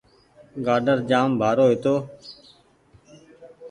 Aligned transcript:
گآڊر 0.65 0.97
جآم 1.09 1.29
بآرو 1.39 1.65
هيتو 1.71 1.95